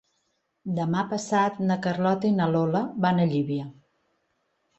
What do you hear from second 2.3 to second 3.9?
i na Lola van a Llívia.